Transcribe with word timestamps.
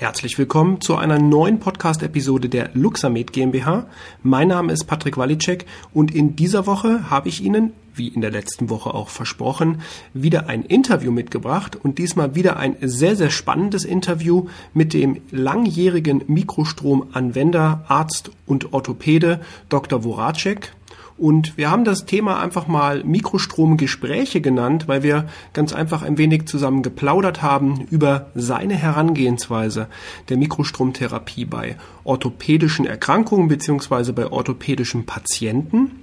Herzlich 0.00 0.38
willkommen 0.38 0.80
zu 0.80 0.96
einer 0.96 1.18
neuen 1.18 1.60
Podcast-Episode 1.60 2.48
der 2.48 2.70
Luxamed 2.72 3.34
GmbH. 3.34 3.84
Mein 4.22 4.48
Name 4.48 4.72
ist 4.72 4.86
Patrick 4.86 5.18
Walicek 5.18 5.66
und 5.92 6.14
in 6.14 6.36
dieser 6.36 6.66
Woche 6.66 7.10
habe 7.10 7.28
ich 7.28 7.44
Ihnen, 7.44 7.74
wie 7.94 8.08
in 8.08 8.22
der 8.22 8.30
letzten 8.30 8.70
Woche 8.70 8.94
auch 8.94 9.10
versprochen, 9.10 9.82
wieder 10.14 10.48
ein 10.48 10.62
Interview 10.62 11.12
mitgebracht 11.12 11.76
und 11.76 11.98
diesmal 11.98 12.34
wieder 12.34 12.56
ein 12.56 12.76
sehr, 12.80 13.14
sehr 13.14 13.28
spannendes 13.28 13.84
Interview 13.84 14.46
mit 14.72 14.94
dem 14.94 15.20
langjährigen 15.32 16.24
Mikrostromanwender, 16.28 17.84
Arzt 17.86 18.30
und 18.46 18.72
Orthopäde 18.72 19.42
Dr. 19.68 20.04
Voracek. 20.04 20.72
Und 21.20 21.58
wir 21.58 21.70
haben 21.70 21.84
das 21.84 22.06
Thema 22.06 22.40
einfach 22.40 22.66
mal 22.66 23.04
Mikrostromgespräche 23.04 24.40
genannt, 24.40 24.88
weil 24.88 25.02
wir 25.02 25.28
ganz 25.52 25.74
einfach 25.74 26.00
ein 26.00 26.16
wenig 26.16 26.46
zusammen 26.46 26.82
geplaudert 26.82 27.42
haben 27.42 27.86
über 27.90 28.30
seine 28.34 28.74
Herangehensweise 28.74 29.88
der 30.30 30.38
Mikrostromtherapie 30.38 31.44
bei 31.44 31.76
orthopädischen 32.04 32.86
Erkrankungen 32.86 33.48
beziehungsweise 33.48 34.14
bei 34.14 34.32
orthopädischen 34.32 35.04
Patienten 35.04 35.99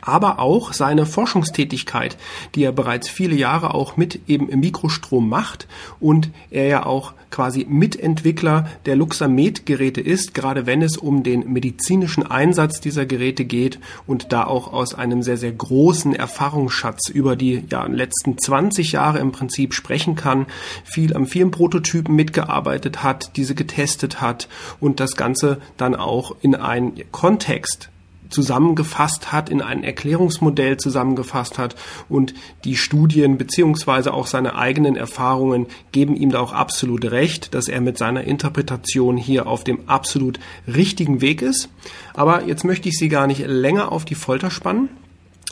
aber 0.00 0.38
auch 0.38 0.72
seine 0.72 1.06
Forschungstätigkeit, 1.06 2.16
die 2.54 2.64
er 2.64 2.72
bereits 2.72 3.08
viele 3.08 3.34
Jahre 3.34 3.74
auch 3.74 3.96
mit 3.96 4.20
eben 4.28 4.48
im 4.48 4.60
Mikrostrom 4.60 5.28
macht 5.28 5.66
und 6.00 6.30
er 6.50 6.66
ja 6.66 6.86
auch 6.86 7.12
quasi 7.34 7.66
Mitentwickler 7.68 8.68
der 8.86 8.94
Luxamed-Geräte 8.94 10.00
ist, 10.00 10.34
gerade 10.34 10.66
wenn 10.66 10.82
es 10.82 10.96
um 10.96 11.24
den 11.24 11.52
medizinischen 11.52 12.24
Einsatz 12.24 12.80
dieser 12.80 13.06
Geräte 13.06 13.44
geht 13.44 13.80
und 14.06 14.32
da 14.32 14.44
auch 14.44 14.72
aus 14.72 14.94
einem 14.94 15.22
sehr, 15.22 15.36
sehr 15.36 15.50
großen 15.50 16.14
Erfahrungsschatz 16.14 17.08
über 17.08 17.34
die 17.34 17.64
ja, 17.68 17.86
letzten 17.86 18.38
20 18.38 18.92
Jahre 18.92 19.18
im 19.18 19.32
Prinzip 19.32 19.74
sprechen 19.74 20.14
kann, 20.14 20.46
viel 20.84 21.16
an 21.16 21.26
vielen 21.26 21.50
Prototypen 21.50 22.14
mitgearbeitet 22.14 23.02
hat, 23.02 23.36
diese 23.36 23.56
getestet 23.56 24.20
hat 24.20 24.48
und 24.78 25.00
das 25.00 25.16
Ganze 25.16 25.60
dann 25.76 25.96
auch 25.96 26.36
in 26.40 26.54
einen 26.54 27.00
Kontext 27.10 27.90
zusammengefasst 28.34 29.32
hat, 29.32 29.48
in 29.48 29.62
ein 29.62 29.84
Erklärungsmodell 29.84 30.76
zusammengefasst 30.76 31.56
hat 31.56 31.76
und 32.08 32.34
die 32.64 32.76
Studien 32.76 33.38
beziehungsweise 33.38 34.12
auch 34.12 34.26
seine 34.26 34.56
eigenen 34.56 34.96
Erfahrungen 34.96 35.66
geben 35.92 36.16
ihm 36.16 36.30
da 36.30 36.40
auch 36.40 36.52
absolut 36.52 37.04
recht, 37.10 37.54
dass 37.54 37.68
er 37.68 37.80
mit 37.80 37.96
seiner 37.96 38.24
Interpretation 38.24 39.16
hier 39.16 39.46
auf 39.46 39.64
dem 39.64 39.88
absolut 39.88 40.40
richtigen 40.66 41.20
Weg 41.20 41.40
ist. 41.40 41.68
Aber 42.12 42.44
jetzt 42.46 42.64
möchte 42.64 42.88
ich 42.88 42.98
Sie 42.98 43.08
gar 43.08 43.26
nicht 43.26 43.46
länger 43.46 43.92
auf 43.92 44.04
die 44.04 44.16
Folter 44.16 44.50
spannen. 44.50 44.88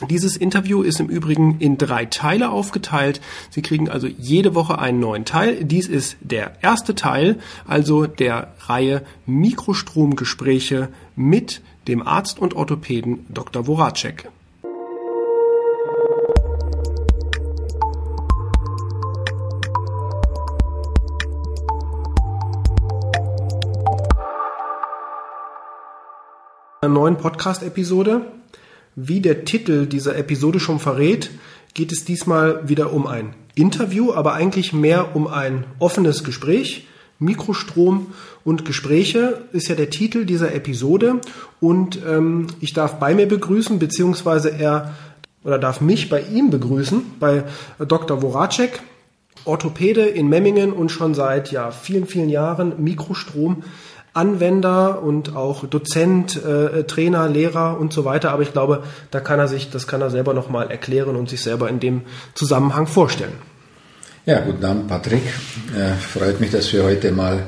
Dieses 0.09 0.35
Interview 0.35 0.81
ist 0.81 0.99
im 0.99 1.07
Übrigen 1.07 1.57
in 1.59 1.77
drei 1.77 2.05
Teile 2.05 2.49
aufgeteilt. 2.49 3.21
Sie 3.49 3.61
kriegen 3.61 3.89
also 3.89 4.07
jede 4.07 4.55
Woche 4.55 4.79
einen 4.79 4.99
neuen 4.99 5.23
Teil. 5.23 5.63
Dies 5.63 5.87
ist 5.87 6.17
der 6.19 6.61
erste 6.61 6.95
Teil, 6.95 7.39
also 7.65 8.07
der 8.07 8.53
Reihe 8.61 9.03
Mikrostromgespräche 9.25 10.89
mit 11.15 11.61
dem 11.87 12.05
Arzt 12.05 12.39
und 12.39 12.55
Orthopäden 12.55 13.25
Dr. 13.29 13.65
Voracek. 13.65 14.29
einer 26.83 26.93
neuen 26.93 27.17
Podcast-Episode. 27.17 28.25
Wie 28.95 29.21
der 29.21 29.45
Titel 29.45 29.85
dieser 29.85 30.17
Episode 30.17 30.59
schon 30.59 30.79
verrät, 30.79 31.31
geht 31.73 31.93
es 31.93 32.03
diesmal 32.03 32.67
wieder 32.67 32.91
um 32.91 33.07
ein 33.07 33.33
Interview, 33.55 34.13
aber 34.13 34.33
eigentlich 34.33 34.73
mehr 34.73 35.15
um 35.15 35.27
ein 35.27 35.65
offenes 35.79 36.23
Gespräch 36.25 36.87
Mikrostrom 37.23 38.07
und 38.43 38.65
Gespräche 38.65 39.41
ist 39.51 39.67
ja 39.67 39.75
der 39.75 39.89
Titel 39.89 40.25
dieser 40.25 40.53
Episode 40.53 41.21
und 41.59 41.99
ähm, 42.07 42.47
ich 42.59 42.73
darf 42.73 42.99
bei 42.99 43.15
mir 43.15 43.27
begrüßen, 43.27 43.79
beziehungsweise 43.79 44.49
er 44.49 44.93
oder 45.43 45.59
darf 45.59 45.81
mich 45.81 46.09
bei 46.09 46.21
ihm 46.21 46.49
begrüßen, 46.49 47.03
bei 47.19 47.43
Dr. 47.79 48.21
Voracek, 48.21 48.81
Orthopäde 49.45 50.03
in 50.03 50.29
Memmingen 50.29 50.71
und 50.71 50.89
schon 50.89 51.13
seit 51.13 51.51
ja, 51.51 51.71
vielen, 51.71 52.05
vielen 52.05 52.29
Jahren 52.29 52.81
Mikrostrom. 52.81 53.63
Anwender 54.15 55.01
und 55.01 55.35
auch 55.35 55.65
Dozent, 55.65 56.35
äh, 56.45 56.83
Trainer, 56.83 57.27
Lehrer 57.27 57.79
und 57.79 57.91
so 57.91 58.05
weiter. 58.05 58.31
Aber 58.31 58.43
ich 58.43 58.53
glaube, 58.53 58.83
da 59.09 59.19
kann 59.19 59.39
er 59.39 59.47
sich, 59.47 59.71
das 59.71 59.87
kann 59.87 60.01
er 60.01 60.11
selber 60.11 60.35
nochmal 60.35 60.69
erklären 60.69 61.15
und 61.15 61.29
sich 61.29 61.41
selber 61.41 61.67
in 61.67 61.79
dem 61.79 62.03
Zusammenhang 62.35 62.85
vorstellen. 62.85 63.33
Ja, 64.25 64.39
guten 64.39 64.63
Abend, 64.63 64.87
Patrick. 64.87 65.23
Äh, 65.75 65.95
freut 65.95 66.39
mich, 66.39 66.49
dass 66.49 66.71
wir 66.71 66.85
heute 66.85 67.11
mal 67.11 67.43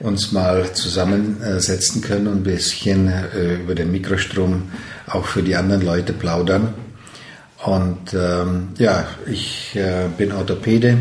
uns 0.00 0.32
mal 0.32 0.70
zusammensetzen 0.70 2.02
können 2.02 2.26
und 2.26 2.40
ein 2.40 2.42
bisschen 2.42 3.08
äh, 3.08 3.54
über 3.54 3.74
den 3.74 3.90
Mikrostrom 3.90 4.70
auch 5.06 5.24
für 5.24 5.42
die 5.42 5.56
anderen 5.56 5.80
Leute 5.80 6.12
plaudern. 6.12 6.74
Und 7.64 8.12
ähm, 8.12 8.68
ja, 8.76 9.06
ich 9.24 9.74
äh, 9.76 10.08
bin 10.14 10.32
Orthopäde, 10.32 10.98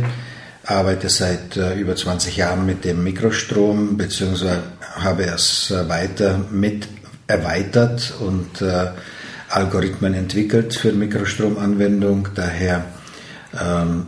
arbeite 0.64 1.10
seit 1.10 1.58
äh, 1.58 1.76
über 1.76 1.98
20 1.98 2.38
Jahren 2.38 2.66
mit 2.66 2.86
dem 2.86 3.04
Mikrostrom, 3.04 3.98
beziehungsweise 3.98 4.64
habe 4.96 5.24
es 5.24 5.70
äh, 5.70 5.90
weiter 5.90 6.40
mit 6.50 6.88
erweitert 7.28 8.14
und 8.22 8.62
äh, 8.62 8.92
Algorithmen 9.50 10.14
entwickelt 10.14 10.76
für 10.76 10.94
Mikrostromanwendung. 10.94 12.30
Daher 12.36 12.86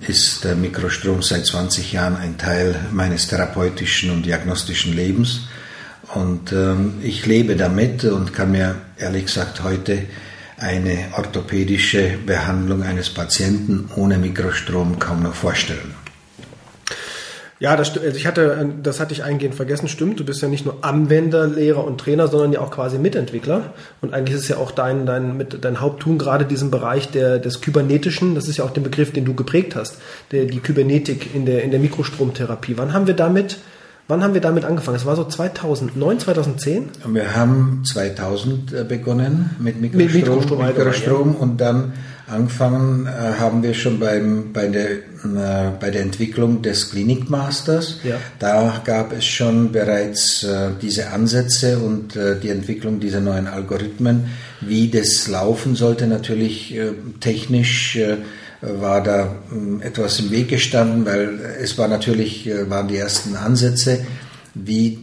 ist 0.07 0.43
der 0.43 0.55
Mikrostrom 0.55 1.23
seit 1.23 1.45
20 1.45 1.93
Jahren 1.93 2.15
ein 2.15 2.37
Teil 2.37 2.75
meines 2.91 3.27
therapeutischen 3.27 4.11
und 4.11 4.25
diagnostischen 4.25 4.95
Lebens. 4.95 5.47
Und 6.13 6.51
ähm, 6.51 6.95
ich 7.01 7.25
lebe 7.25 7.55
damit 7.55 8.03
und 8.03 8.33
kann 8.33 8.51
mir 8.51 8.75
ehrlich 8.97 9.25
gesagt 9.25 9.63
heute 9.63 10.03
eine 10.57 11.05
orthopädische 11.17 12.19
Behandlung 12.25 12.83
eines 12.83 13.09
Patienten 13.09 13.89
ohne 13.95 14.17
Mikrostrom 14.17 14.99
kaum 14.99 15.23
noch 15.23 15.33
vorstellen. 15.33 15.95
Ja, 17.61 17.75
das, 17.75 17.95
also 17.95 18.17
ich 18.17 18.25
hatte, 18.25 18.73
das 18.81 18.99
hatte 18.99 19.13
ich 19.13 19.23
eingehend 19.23 19.53
vergessen, 19.53 19.87
stimmt. 19.87 20.19
Du 20.19 20.25
bist 20.25 20.41
ja 20.41 20.47
nicht 20.47 20.65
nur 20.65 20.83
Anwender, 20.83 21.45
Lehrer 21.45 21.85
und 21.85 21.99
Trainer, 21.99 22.27
sondern 22.27 22.53
ja 22.53 22.59
auch 22.59 22.71
quasi 22.71 22.97
Mitentwickler. 22.97 23.73
Und 24.01 24.15
eigentlich 24.15 24.35
ist 24.35 24.41
es 24.41 24.47
ja 24.47 24.57
auch 24.57 24.71
dein, 24.71 25.05
dein, 25.05 25.37
mit, 25.37 25.63
dein 25.63 25.79
Haupttun 25.79 26.17
gerade 26.17 26.45
diesen 26.45 26.71
Bereich 26.71 27.11
der, 27.11 27.37
des 27.37 27.61
Kybernetischen. 27.61 28.33
Das 28.33 28.47
ist 28.47 28.57
ja 28.57 28.65
auch 28.65 28.71
der 28.71 28.81
Begriff, 28.81 29.13
den 29.13 29.25
du 29.25 29.35
geprägt 29.35 29.75
hast. 29.75 29.97
Der, 30.31 30.45
die 30.45 30.59
Kybernetik 30.59 31.35
in 31.35 31.45
der, 31.45 31.61
in 31.61 31.69
der 31.69 31.79
Mikrostromtherapie. 31.79 32.77
Wann 32.77 32.93
haben 32.93 33.05
wir 33.05 33.13
damit, 33.13 33.59
wann 34.07 34.23
haben 34.23 34.33
wir 34.33 34.41
damit 34.41 34.65
angefangen? 34.65 34.97
Das 34.97 35.05
war 35.05 35.15
so 35.15 35.25
2009, 35.25 36.19
2010? 36.19 36.89
Wir 37.09 37.35
haben 37.35 37.83
2000 37.85 38.73
äh, 38.73 38.83
begonnen 38.85 39.51
mit 39.59 39.79
Mikrostrom, 39.79 40.03
mit 40.03 40.13
Mikrostrom, 40.15 40.65
Mikrostrom 40.65 41.33
ja. 41.33 41.39
und 41.39 41.61
dann 41.61 41.93
Angefangen 42.31 43.07
äh, 43.07 43.09
haben 43.39 43.61
wir 43.61 43.73
schon 43.73 43.99
beim, 43.99 44.53
bei, 44.53 44.67
der, 44.67 44.91
äh, 44.91 45.71
bei 45.77 45.89
der 45.91 46.01
Entwicklung 46.01 46.61
des 46.61 46.89
Klinikmasters. 46.89 47.99
Ja. 48.05 48.15
Da 48.39 48.81
gab 48.85 49.11
es 49.11 49.25
schon 49.25 49.73
bereits 49.73 50.45
äh, 50.45 50.69
diese 50.81 51.09
Ansätze 51.09 51.79
und 51.79 52.15
äh, 52.15 52.39
die 52.39 52.47
Entwicklung 52.47 53.01
dieser 53.01 53.19
neuen 53.19 53.47
Algorithmen. 53.47 54.27
Wie 54.61 54.89
das 54.89 55.27
laufen 55.27 55.75
sollte, 55.75 56.07
natürlich 56.07 56.73
äh, 56.73 56.93
technisch 57.19 57.97
äh, 57.97 58.17
war 58.61 59.03
da 59.03 59.35
etwas 59.81 60.19
im 60.21 60.31
Weg 60.31 60.47
gestanden, 60.47 61.05
weil 61.05 61.37
es 61.61 61.77
war 61.77 61.87
natürlich, 61.87 62.47
waren 62.67 62.87
die 62.87 62.97
ersten 62.97 63.35
Ansätze 63.35 64.05
wie 64.53 64.99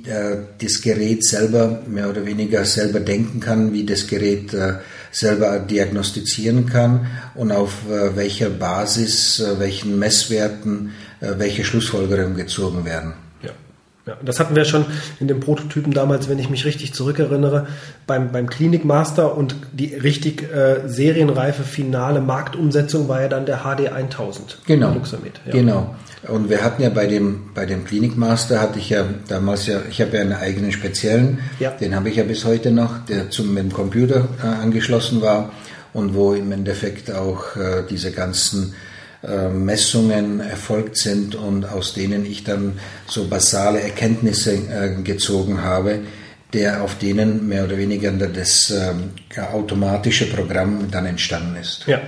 das 0.58 0.80
Gerät 0.80 1.24
selber 1.24 1.82
mehr 1.88 2.08
oder 2.08 2.24
weniger 2.24 2.64
selber 2.64 3.00
denken 3.00 3.40
kann, 3.40 3.72
wie 3.72 3.84
das 3.84 4.06
Gerät 4.06 4.54
äh, 4.54 4.74
selber 5.10 5.58
diagnostizieren 5.58 6.66
kann 6.66 7.06
und 7.34 7.52
auf 7.52 7.88
äh, 7.88 8.16
welcher 8.16 8.50
Basis, 8.50 9.40
äh, 9.40 9.58
welchen 9.58 9.98
Messwerten, 9.98 10.92
äh, 11.20 11.34
welche 11.36 11.64
Schlussfolgerungen 11.64 12.36
gezogen 12.36 12.84
werden. 12.84 13.14
Ja. 14.08 14.16
Das 14.24 14.40
hatten 14.40 14.56
wir 14.56 14.64
schon 14.64 14.86
in 15.20 15.28
den 15.28 15.40
Prototypen 15.40 15.92
damals, 15.92 16.28
wenn 16.28 16.38
ich 16.38 16.48
mich 16.48 16.64
richtig 16.64 16.94
zurückerinnere, 16.94 17.66
beim, 18.06 18.32
beim 18.32 18.48
Klinikmaster 18.48 19.36
und 19.36 19.54
die 19.72 19.94
richtig 19.94 20.42
äh, 20.42 20.88
serienreife 20.88 21.62
finale 21.62 22.20
Marktumsetzung 22.20 23.08
war 23.08 23.20
ja 23.20 23.28
dann 23.28 23.44
der 23.44 23.58
HD 23.58 23.92
1000. 23.92 24.60
Genau. 24.66 24.92
Luxamed, 24.94 25.40
ja. 25.44 25.52
Genau. 25.52 25.94
Und 26.26 26.48
wir 26.48 26.64
hatten 26.64 26.82
ja 26.82 26.88
bei 26.88 27.06
dem, 27.06 27.50
bei 27.54 27.66
dem 27.66 27.84
Klinikmaster 27.84 28.60
hatte 28.60 28.78
ich 28.78 28.90
ja 28.90 29.04
damals 29.28 29.66
ja, 29.66 29.80
ich 29.88 30.00
habe 30.00 30.16
ja 30.16 30.22
einen 30.22 30.32
eigenen 30.32 30.72
speziellen, 30.72 31.40
ja. 31.60 31.70
den 31.70 31.94
habe 31.94 32.08
ich 32.08 32.16
ja 32.16 32.24
bis 32.24 32.44
heute 32.44 32.70
noch, 32.70 33.04
der 33.04 33.30
zum 33.30 33.52
mit 33.54 33.62
dem 33.62 33.72
Computer 33.72 34.26
äh, 34.42 34.46
angeschlossen 34.46 35.20
war 35.20 35.52
und 35.92 36.14
wo 36.14 36.32
im 36.32 36.50
Endeffekt 36.50 37.12
auch 37.12 37.56
äh, 37.56 37.84
diese 37.88 38.10
ganzen 38.10 38.74
äh, 39.22 39.48
Messungen 39.48 40.40
erfolgt 40.40 40.96
sind 40.96 41.34
und 41.34 41.64
aus 41.64 41.94
denen 41.94 42.24
ich 42.24 42.44
dann 42.44 42.78
so 43.06 43.26
basale 43.28 43.80
Erkenntnisse 43.80 44.54
äh, 44.54 45.02
gezogen 45.02 45.62
habe, 45.62 46.00
der 46.52 46.82
auf 46.82 46.98
denen 46.98 47.48
mehr 47.48 47.64
oder 47.64 47.76
weniger 47.76 48.10
das 48.12 48.70
ähm, 48.70 49.10
automatische 49.52 50.26
Programm 50.26 50.90
dann 50.90 51.06
entstanden 51.06 51.56
ist. 51.56 51.86
Ja. 51.86 52.00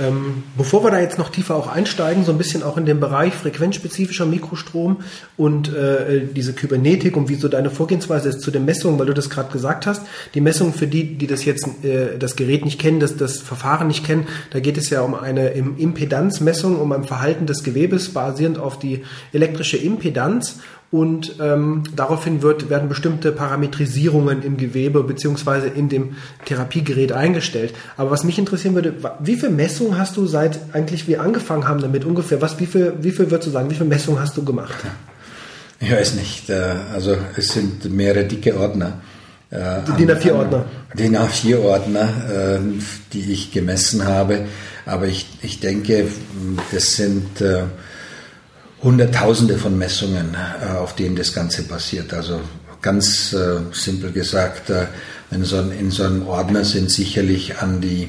Ähm, 0.00 0.44
bevor 0.56 0.82
wir 0.84 0.90
da 0.90 1.00
jetzt 1.00 1.18
noch 1.18 1.28
tiefer 1.28 1.54
auch 1.54 1.66
einsteigen, 1.66 2.24
so 2.24 2.32
ein 2.32 2.38
bisschen 2.38 2.62
auch 2.62 2.78
in 2.78 2.86
den 2.86 2.98
Bereich 2.98 3.34
frequenzspezifischer 3.34 4.24
Mikrostrom 4.24 5.02
und 5.36 5.72
äh, 5.72 6.22
diese 6.34 6.54
Kybernetik 6.54 7.16
und 7.16 7.28
wie 7.28 7.34
so 7.34 7.48
deine 7.48 7.70
Vorgehensweise 7.70 8.30
ist 8.30 8.40
zu 8.40 8.50
den 8.50 8.64
Messungen, 8.64 8.98
weil 8.98 9.06
du 9.06 9.14
das 9.14 9.28
gerade 9.28 9.52
gesagt 9.52 9.86
hast. 9.86 10.02
Die 10.34 10.40
Messungen 10.40 10.72
für 10.72 10.86
die, 10.86 11.18
die 11.18 11.26
das 11.26 11.44
jetzt 11.44 11.66
äh, 11.84 12.18
das 12.18 12.36
Gerät 12.36 12.64
nicht 12.64 12.80
kennen, 12.80 13.00
das, 13.00 13.16
das 13.16 13.38
Verfahren 13.38 13.88
nicht 13.88 14.04
kennen, 14.04 14.26
da 14.50 14.60
geht 14.60 14.78
es 14.78 14.88
ja 14.88 15.02
um 15.02 15.14
eine 15.14 15.50
Impedanzmessung, 15.50 16.80
um 16.80 16.90
ein 16.92 17.04
Verhalten 17.04 17.44
des 17.44 17.62
Gewebes 17.62 18.14
basierend 18.14 18.58
auf 18.58 18.78
die 18.78 19.02
elektrische 19.32 19.76
Impedanz 19.76 20.60
und 20.92 21.36
ähm, 21.40 21.84
daraufhin 21.96 22.42
wird, 22.42 22.68
werden 22.68 22.90
bestimmte 22.90 23.32
Parametrisierungen 23.32 24.42
im 24.42 24.58
Gewebe 24.58 25.02
beziehungsweise 25.02 25.68
in 25.68 25.88
dem 25.88 26.16
Therapiegerät 26.44 27.12
eingestellt. 27.12 27.72
Aber 27.96 28.10
was 28.10 28.24
mich 28.24 28.38
interessieren 28.38 28.74
würde, 28.74 28.94
wie 29.18 29.36
viele 29.36 29.52
Messungen 29.52 29.98
hast 29.98 30.18
du 30.18 30.26
seit 30.26 30.60
eigentlich 30.74 31.08
wir 31.08 31.22
angefangen 31.22 31.66
haben 31.66 31.80
damit 31.80 32.04
ungefähr? 32.04 32.42
Was, 32.42 32.60
wie 32.60 32.66
viel, 32.66 32.92
wie 33.00 33.10
viel 33.10 33.30
würdest 33.30 33.46
du 33.46 33.52
sagen, 33.52 33.70
wie 33.70 33.74
viele 33.74 33.88
Messungen 33.88 34.20
hast 34.20 34.36
du 34.36 34.44
gemacht? 34.44 34.74
Ich 35.80 35.90
weiß 35.90 36.14
nicht. 36.14 36.50
Äh, 36.50 36.74
also 36.92 37.16
es 37.38 37.48
sind 37.54 37.90
mehrere 37.90 38.24
dicke 38.24 38.54
Ordner. 38.58 39.00
Äh, 39.50 39.80
DIN 39.98 40.10
A4-Ordner. 40.10 40.66
DIN 40.92 41.16
A4-Ordner, 41.16 42.02
äh, 42.30 42.58
die 43.14 43.32
ich 43.32 43.50
gemessen 43.50 44.04
habe. 44.04 44.40
Aber 44.84 45.06
ich, 45.06 45.26
ich 45.40 45.58
denke, 45.58 46.06
das 46.70 46.96
sind 46.96 47.42
Hunderttausende 48.82 49.58
von 49.58 49.78
Messungen, 49.78 50.34
äh, 50.34 50.76
auf 50.76 50.94
denen 50.94 51.16
das 51.16 51.32
Ganze 51.32 51.62
passiert. 51.62 52.12
Also 52.12 52.40
ganz 52.80 53.32
äh, 53.32 53.60
simpel 53.72 54.12
gesagt, 54.12 54.70
äh, 54.70 54.86
in, 55.30 55.44
so 55.44 55.60
in 55.60 55.90
so 55.90 56.02
einem 56.02 56.26
Ordner 56.26 56.64
sind 56.64 56.90
sicherlich 56.90 57.58
an 57.58 57.80
die 57.80 58.08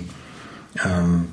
ähm, 0.84 1.30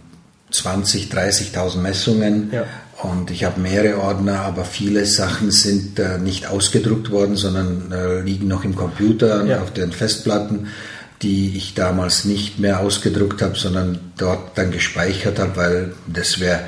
20, 0.51 1.11
30.000 1.11 1.79
Messungen. 1.79 2.51
Ja. 2.53 2.65
Und 3.03 3.31
ich 3.31 3.45
habe 3.45 3.59
mehrere 3.61 3.99
Ordner, 4.03 4.41
aber 4.41 4.65
viele 4.65 5.07
Sachen 5.07 5.51
sind 5.51 5.99
äh, 5.99 6.19
nicht 6.19 6.49
ausgedruckt 6.49 7.11
worden, 7.11 7.37
sondern 7.37 7.91
äh, 7.93 8.21
liegen 8.21 8.47
noch 8.47 8.63
im 8.63 8.77
Computer 8.77 9.45
ja. 9.47 9.63
auf 9.63 9.73
den 9.73 9.91
Festplatten, 9.91 10.67
die 11.23 11.57
ich 11.57 11.73
damals 11.73 12.27
nicht 12.27 12.59
mehr 12.59 12.81
ausgedruckt 12.81 13.41
habe, 13.41 13.57
sondern 13.57 13.99
dort 14.19 14.59
dann 14.59 14.71
gespeichert 14.71 15.39
habe, 15.39 15.57
weil 15.57 15.93
das 16.07 16.41
wäre 16.41 16.61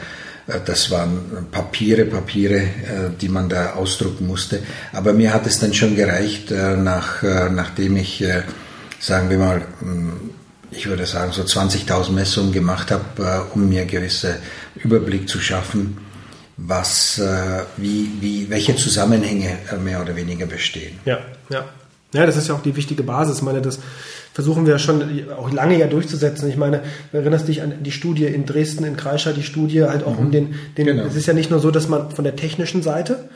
das 0.47 0.91
waren 0.91 1.47
Papiere, 1.51 2.05
Papiere, 2.05 2.57
äh, 2.57 3.11
die 3.21 3.29
man 3.29 3.49
da 3.49 3.75
ausdrucken 3.75 4.27
musste. 4.27 4.63
Aber 4.93 5.13
mir 5.13 5.33
hat 5.33 5.47
es 5.47 5.59
dann 5.59 5.73
schon 5.73 5.95
gereicht, 5.95 6.51
äh, 6.51 6.77
nach, 6.77 7.23
nachdem 7.23 7.97
ich, 7.97 8.25
sagen 8.99 9.31
wir 9.31 9.39
mal, 9.39 9.63
hm, 9.81 10.31
ich 10.71 10.87
würde 10.89 11.07
sagen, 11.07 11.33
so 11.33 11.43
20.000 11.43 12.13
Messungen 12.13 12.53
gemacht 12.53 12.91
habe, 12.91 13.47
um 13.55 13.69
mir 13.69 13.85
gewisse 13.85 14.39
Überblick 14.77 15.29
zu 15.29 15.39
schaffen, 15.39 15.99
was, 16.57 17.21
wie, 17.77 18.11
wie, 18.21 18.49
welche 18.49 18.75
Zusammenhänge 18.77 19.59
mehr 19.85 20.01
oder 20.01 20.17
weniger 20.17 20.47
bestehen. 20.47 20.99
Ja, 21.05 21.19
ja. 21.51 21.65
Ja, 22.13 22.27
das 22.27 22.37
ist 22.37 22.49
ja 22.49 22.55
auch 22.55 22.63
die 22.63 22.77
wichtige 22.77 23.03
Basis. 23.03 23.39
Ich 23.39 23.43
meine, 23.43 23.63
das 23.63 23.79
versuchen 24.35 24.67
wir 24.67 24.79
schon 24.79 25.03
auch 25.37 25.51
lange 25.51 25.79
ja 25.79 25.87
durchzusetzen. 25.87 26.49
Ich 26.49 26.57
meine, 26.57 26.83
du 27.11 27.19
erinnerst 27.19 27.49
dich 27.49 27.63
an 27.63 27.75
die 27.83 27.93
Studie 27.93 28.27
in 28.27 28.47
Dresden, 28.47 28.85
in 28.85 28.97
Kreischer, 28.97 29.33
die 29.33 29.43
Studie 29.43 29.83
halt 29.85 30.05
auch 30.05 30.15
mhm. 30.15 30.27
um 30.27 30.31
den, 30.31 30.55
den 30.77 30.87
genau. 30.87 31.05
es 31.05 31.17
ist 31.17 31.27
ja 31.27 31.35
nicht 31.35 31.51
nur 31.51 31.61
so, 31.61 31.71
dass 31.71 31.89
man 31.89 32.11
von 32.11 32.25
der 32.25 32.37
technischen 32.37 32.83
Seite 32.83 33.29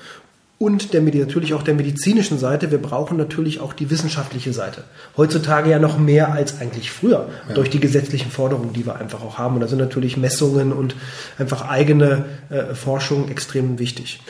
und 0.58 0.94
der, 0.94 1.02
natürlich 1.02 1.52
auch 1.52 1.62
der 1.62 1.74
medizinischen 1.74 2.38
Seite, 2.38 2.70
wir 2.70 2.78
brauchen 2.80 3.18
natürlich 3.18 3.60
auch 3.60 3.74
die 3.74 3.90
wissenschaftliche 3.90 4.54
Seite. 4.54 4.84
Heutzutage 5.16 5.70
ja 5.70 5.78
noch 5.78 5.98
mehr 5.98 6.32
als 6.32 6.60
eigentlich 6.60 6.90
früher, 6.90 7.28
ja. 7.48 7.54
durch 7.54 7.68
die 7.68 7.78
gesetzlichen 7.78 8.30
Forderungen, 8.30 8.72
die 8.72 8.86
wir 8.86 8.96
einfach 8.96 9.22
auch 9.22 9.36
haben. 9.36 9.56
Und 9.56 9.60
da 9.60 9.68
sind 9.68 9.78
natürlich 9.78 10.16
Messungen 10.16 10.72
und 10.72 10.96
einfach 11.38 11.68
eigene 11.68 12.24
äh, 12.48 12.74
Forschung 12.74 13.28
extrem 13.28 13.78
wichtig. 13.78 14.22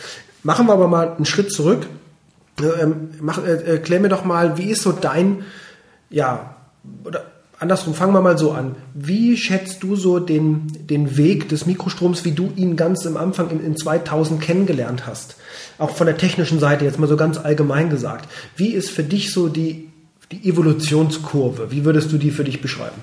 Machen 0.42 0.66
wir 0.66 0.72
aber 0.72 0.88
mal 0.88 1.14
einen 1.14 1.26
Schritt 1.26 1.52
zurück. 1.52 1.86
Ähm, 2.60 3.10
mach, 3.20 3.44
äh, 3.44 3.62
erklär 3.64 4.00
mir 4.00 4.08
doch 4.08 4.24
mal, 4.24 4.56
wie 4.58 4.70
ist 4.70 4.82
so 4.82 4.92
dein, 4.92 5.44
ja, 6.08 6.56
oder 7.04 7.26
andersrum, 7.58 7.94
fangen 7.94 8.12
wir 8.12 8.20
mal 8.20 8.38
so 8.38 8.52
an. 8.52 8.76
Wie 8.94 9.36
schätzt 9.36 9.82
du 9.82 9.96
so 9.96 10.18
den, 10.18 10.66
den 10.86 11.16
Weg 11.16 11.48
des 11.48 11.66
Mikrostroms, 11.66 12.24
wie 12.24 12.32
du 12.32 12.52
ihn 12.56 12.76
ganz 12.76 13.06
am 13.06 13.16
Anfang 13.16 13.50
in, 13.50 13.64
in 13.64 13.76
2000 13.76 14.40
kennengelernt 14.40 15.06
hast? 15.06 15.36
Auch 15.78 15.90
von 15.90 16.06
der 16.06 16.16
technischen 16.16 16.58
Seite, 16.58 16.84
jetzt 16.84 16.98
mal 16.98 17.08
so 17.08 17.16
ganz 17.16 17.38
allgemein 17.38 17.90
gesagt. 17.90 18.28
Wie 18.56 18.68
ist 18.68 18.90
für 18.90 19.02
dich 19.02 19.32
so 19.32 19.48
die, 19.48 19.88
die 20.32 20.48
Evolutionskurve? 20.48 21.70
Wie 21.70 21.84
würdest 21.84 22.12
du 22.12 22.18
die 22.18 22.30
für 22.30 22.44
dich 22.44 22.60
beschreiben? 22.60 22.96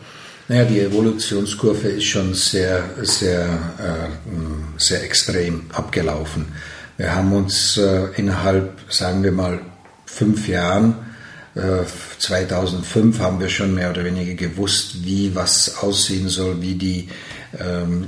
Naja, 0.50 0.66
die 0.66 0.80
Evolutionskurve 0.82 1.88
ist 1.88 2.06
schon 2.06 2.34
sehr, 2.34 2.84
sehr, 3.02 3.46
äh, 3.80 4.32
sehr 4.78 5.04
extrem 5.04 5.62
abgelaufen. 5.72 6.48
Wir 6.98 7.16
haben 7.16 7.34
uns 7.34 7.78
äh, 7.78 8.08
innerhalb, 8.18 8.80
sagen 8.90 9.24
wir 9.24 9.32
mal, 9.32 9.60
fünf 10.06 10.48
Jahren 10.48 10.96
2005 11.56 13.20
haben 13.20 13.40
wir 13.40 13.50
schon 13.50 13.76
mehr 13.76 13.92
oder 13.92 14.04
weniger 14.04 14.34
gewusst, 14.34 15.06
wie 15.06 15.36
was 15.36 15.78
aussehen 15.78 16.28
soll, 16.28 16.62
wie 16.62 16.74
die, 16.74 17.10
ähm, 17.60 18.06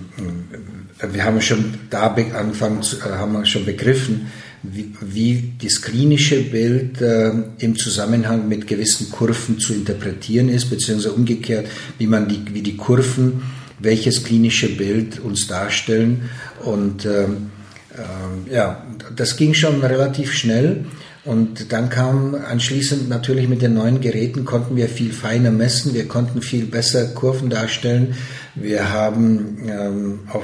wir 1.00 1.24
haben 1.24 1.40
schon 1.42 1.76
da 1.92 2.08
angefangen, 2.08 2.82
äh, 2.82 3.10
haben 3.10 3.34
wir 3.34 3.46
schon 3.46 3.66
begriffen, 3.66 4.32
wie, 4.64 4.96
wie 5.00 5.54
das 5.62 5.80
klinische 5.84 6.42
Bild 6.42 7.00
äh, 7.02 7.34
im 7.60 7.76
Zusammenhang 7.76 8.48
mit 8.48 8.66
gewissen 8.66 9.12
Kurven 9.12 9.60
zu 9.60 9.76
interpretieren 9.76 10.50
ist, 10.50 10.72
beziehungsweise 10.72 11.14
umgekehrt, 11.14 11.68
wie 12.00 12.08
man 12.08 12.28
die, 12.28 12.42
wie 12.52 12.64
die 12.64 12.78
Kurven, 12.78 13.44
welches 13.78 14.24
klinische 14.24 14.70
Bild 14.70 15.20
uns 15.20 15.46
darstellen. 15.46 16.30
Und 16.64 17.06
ähm, 17.06 17.52
ähm, 17.98 18.52
ja, 18.52 18.86
das 19.16 19.38
ging 19.38 19.54
schon 19.54 19.82
relativ 19.82 20.34
schnell. 20.34 20.86
Und 21.26 21.72
dann 21.74 21.90
kam 21.90 22.36
anschließend 22.36 23.10
natürlich 23.10 23.50
mit 23.50 23.64
den 23.64 23.74
neuen 23.74 24.00
Geräten 24.00 24.46
konnten 24.46 24.76
wir 24.76 24.88
viel 24.88 25.12
feiner 25.12 25.50
messen, 25.50 25.96
wir 25.96 26.08
konnten 26.08 26.44
viel 26.44 26.68
besser 26.68 27.08
Kurven 27.08 27.50
darstellen. 27.50 28.16
Wir 28.54 28.94
haben 28.94 29.58
ähm, 29.68 30.20
auch 30.32 30.44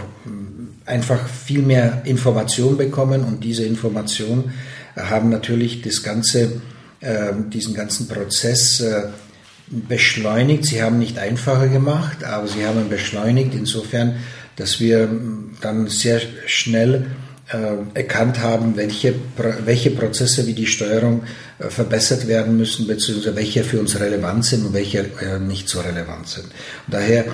einfach 0.87 1.27
viel 1.27 1.61
mehr 1.61 2.01
Information 2.05 2.77
bekommen 2.77 3.23
und 3.23 3.43
diese 3.43 3.63
Information 3.63 4.51
haben 4.95 5.29
natürlich 5.29 5.83
das 5.83 6.01
ganze, 6.01 6.61
äh, 6.99 7.31
diesen 7.53 7.75
ganzen 7.75 8.07
Prozess 8.07 8.79
äh, 8.79 9.03
beschleunigt. 9.67 10.65
Sie 10.65 10.81
haben 10.81 10.97
nicht 10.97 11.19
einfacher 11.19 11.67
gemacht, 11.67 12.23
aber 12.23 12.47
sie 12.47 12.65
haben 12.65 12.89
beschleunigt 12.89 13.53
insofern, 13.53 14.15
dass 14.55 14.79
wir 14.79 15.07
dann 15.61 15.87
sehr 15.87 16.21
schnell 16.47 17.05
äh, 17.05 17.20
erkannt 17.93 18.39
haben, 18.39 18.77
welche, 18.77 19.15
welche 19.65 19.91
Prozesse 19.91 20.47
wie 20.47 20.53
die 20.53 20.67
Steuerung 20.67 21.23
äh, 21.59 21.69
verbessert 21.69 22.27
werden 22.27 22.57
müssen, 22.57 22.87
beziehungsweise 22.87 23.35
welche 23.35 23.63
für 23.63 23.79
uns 23.79 23.99
relevant 23.99 24.45
sind 24.45 24.65
und 24.65 24.73
welche 24.73 24.99
äh, 24.99 25.39
nicht 25.39 25.67
so 25.67 25.81
relevant 25.81 26.27
sind. 26.27 26.47
Daher 26.87 27.25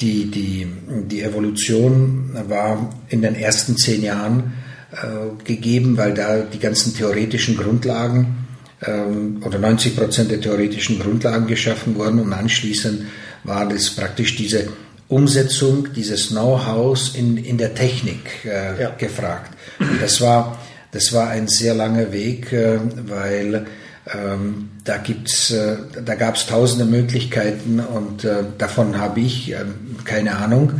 die, 0.00 0.30
die, 0.30 0.66
die 1.08 1.22
Evolution 1.22 2.30
war 2.48 2.92
in 3.08 3.22
den 3.22 3.36
ersten 3.36 3.76
zehn 3.76 4.02
Jahren 4.02 4.52
gegeben, 5.44 5.96
weil 5.96 6.14
da 6.14 6.40
die 6.40 6.60
ganzen 6.60 6.94
theoretischen 6.94 7.56
Grundlagen 7.56 8.44
ähm, 8.86 9.42
oder 9.44 9.58
90 9.58 9.96
Prozent 9.96 10.30
der 10.30 10.40
theoretischen 10.40 10.98
Grundlagen 10.98 11.46
geschaffen 11.46 11.96
wurden 11.96 12.20
und 12.20 12.32
anschließend 12.32 13.06
war 13.44 13.68
das 13.68 13.90
praktisch 13.90 14.36
diese 14.36 14.68
Umsetzung 15.08 15.92
dieses 15.92 16.28
Know-hows 16.28 17.14
in, 17.14 17.36
in 17.36 17.58
der 17.58 17.74
Technik 17.74 18.44
äh, 18.44 18.80
ja. 18.80 18.90
gefragt. 18.90 19.52
Und 19.78 20.00
das 20.00 20.20
war, 20.20 20.58
das 20.92 21.12
war 21.12 21.28
ein 21.28 21.48
sehr 21.48 21.74
langer 21.74 22.12
Weg, 22.12 22.52
äh, 22.52 22.78
weil 23.06 23.66
ähm, 24.12 24.70
da 24.84 24.98
gibt's, 24.98 25.50
äh, 25.50 25.76
da 26.04 26.14
gab 26.14 26.36
es 26.36 26.46
tausende 26.46 26.84
Möglichkeiten 26.84 27.80
und 27.80 28.24
äh, 28.24 28.44
davon 28.58 28.98
habe 28.98 29.20
ich 29.20 29.52
äh, 29.52 29.64
keine 30.04 30.36
Ahnung. 30.36 30.72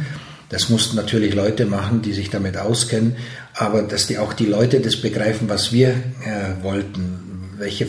Das 0.50 0.68
mussten 0.68 0.96
natürlich 0.96 1.34
Leute 1.34 1.66
machen, 1.66 2.02
die 2.02 2.12
sich 2.12 2.30
damit 2.30 2.56
auskennen, 2.56 3.16
aber 3.54 3.82
dass 3.82 4.06
die 4.06 4.18
auch 4.18 4.34
die 4.34 4.46
Leute 4.46 4.80
das 4.80 4.96
begreifen, 4.96 5.48
was 5.48 5.72
wir 5.72 5.88
äh, 5.88 6.62
wollten, 6.62 7.50
welche 7.58 7.86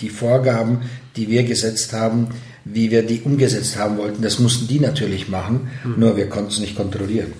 die 0.00 0.08
Vorgaben, 0.08 0.82
die 1.16 1.28
wir 1.28 1.42
gesetzt 1.42 1.92
haben, 1.92 2.28
wie 2.68 2.90
wir 2.90 3.02
die 3.02 3.20
umgesetzt 3.22 3.78
haben 3.78 3.96
wollten. 3.96 4.22
Das 4.22 4.38
mussten 4.38 4.66
die 4.66 4.80
natürlich 4.80 5.28
machen, 5.28 5.68
mhm. 5.84 5.94
nur 5.98 6.16
wir 6.16 6.28
konnten 6.28 6.50
es 6.50 6.58
nicht 6.58 6.76
kontrollieren. 6.76 7.32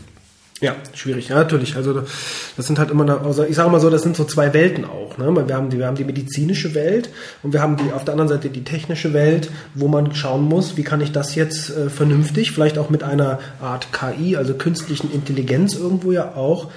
Ja, 0.62 0.74
schwierig, 0.94 1.28
ja, 1.28 1.34
natürlich. 1.34 1.76
Also 1.76 1.92
das 1.92 2.66
sind 2.66 2.78
halt 2.78 2.90
immer, 2.90 3.22
also 3.22 3.44
ich 3.44 3.56
sage 3.56 3.68
mal 3.68 3.80
so, 3.80 3.90
das 3.90 4.02
sind 4.02 4.16
so 4.16 4.24
zwei 4.24 4.54
Welten 4.54 4.86
auch. 4.86 5.18
Ne? 5.18 5.30
Wir, 5.46 5.54
haben 5.54 5.68
die, 5.68 5.78
wir 5.78 5.86
haben 5.86 5.96
die 5.96 6.04
medizinische 6.04 6.74
Welt 6.74 7.10
und 7.42 7.52
wir 7.52 7.60
haben 7.60 7.76
die 7.76 7.92
auf 7.92 8.04
der 8.04 8.12
anderen 8.12 8.30
Seite 8.30 8.48
die 8.48 8.64
technische 8.64 9.12
Welt, 9.12 9.50
wo 9.74 9.86
man 9.86 10.14
schauen 10.14 10.44
muss, 10.44 10.78
wie 10.78 10.82
kann 10.82 11.02
ich 11.02 11.12
das 11.12 11.34
jetzt 11.34 11.76
äh, 11.76 11.90
vernünftig, 11.90 12.52
vielleicht 12.52 12.78
auch 12.78 12.88
mit 12.88 13.02
einer 13.02 13.38
Art 13.60 13.88
KI, 13.92 14.36
also 14.36 14.54
künstlichen 14.54 15.12
Intelligenz 15.12 15.74
irgendwo 15.74 16.12
ja 16.12 16.34
auch 16.34 16.70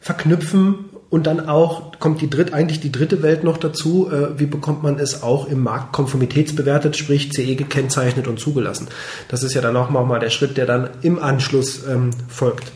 verknüpfen 0.00 0.84
und 1.08 1.26
dann 1.26 1.48
auch 1.48 1.98
kommt 2.00 2.20
die 2.20 2.28
dritte, 2.28 2.52
eigentlich 2.52 2.80
die 2.80 2.90
dritte 2.90 3.22
Welt 3.22 3.44
noch 3.44 3.58
dazu. 3.58 4.10
Äh, 4.10 4.38
wie 4.40 4.46
bekommt 4.46 4.82
man 4.82 4.98
es 4.98 5.22
auch 5.22 5.48
im 5.48 5.60
Markt 5.60 5.92
konformitätsbewertet, 5.92 6.96
sprich 6.96 7.32
CE 7.32 7.54
gekennzeichnet 7.54 8.26
und 8.26 8.40
zugelassen? 8.40 8.88
Das 9.28 9.42
ist 9.42 9.54
ja 9.54 9.60
dann 9.60 9.76
auch 9.76 9.88
mal 9.90 10.18
der 10.18 10.30
Schritt, 10.30 10.56
der 10.56 10.66
dann 10.66 10.90
im 11.02 11.20
Anschluss 11.20 11.86
ähm, 11.86 12.10
folgt. 12.28 12.72